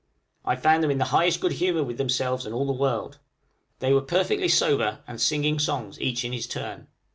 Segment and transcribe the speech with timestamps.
[0.43, 3.19] I found them in the highest good humor with themselves and all the world.
[3.77, 6.87] They were perfectly sober, and singing songs, each in his turn.